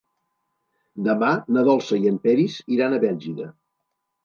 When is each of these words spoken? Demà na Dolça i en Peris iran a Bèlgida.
Demà 1.07 1.29
na 1.57 1.65
Dolça 1.69 2.01
i 2.05 2.11
en 2.13 2.19
Peris 2.25 2.59
iran 2.79 2.99
a 2.99 3.03
Bèlgida. 3.07 3.49